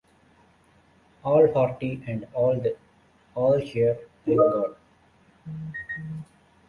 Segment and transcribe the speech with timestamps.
[1.23, 4.75] All hearty and all here, thank God!